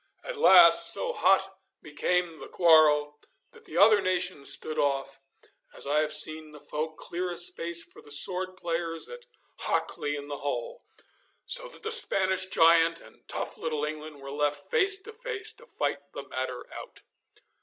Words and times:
At 0.23 0.39
last 0.39 0.91
so 0.91 1.13
hot 1.13 1.47
became 1.83 2.39
the 2.39 2.47
quarrel 2.47 3.19
that 3.51 3.65
the 3.65 3.77
other 3.77 4.01
nations 4.01 4.51
stood 4.51 4.79
off, 4.79 5.19
as 5.75 5.85
I 5.85 5.99
have 5.99 6.11
seen 6.11 6.49
the 6.49 6.59
folk 6.59 6.97
clear 6.97 7.29
a 7.31 7.37
space 7.37 7.83
for 7.83 8.01
the 8.01 8.09
sword 8.09 8.57
players 8.57 9.07
at 9.09 9.27
Hockley 9.59 10.15
in 10.15 10.27
the 10.27 10.37
Hole, 10.39 10.81
so 11.45 11.67
that 11.67 11.83
the 11.83 11.91
Spanish 11.91 12.47
giant 12.47 12.99
and 12.99 13.27
tough 13.27 13.59
little 13.59 13.85
England 13.85 14.21
were 14.21 14.31
left 14.31 14.71
face 14.71 14.99
to 15.03 15.13
face 15.13 15.53
to 15.53 15.67
fight 15.67 15.99
the 16.15 16.27
matter 16.27 16.65
out. 16.73 17.03